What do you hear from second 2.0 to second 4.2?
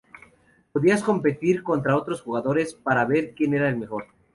jugadores para ver quien era el mejor.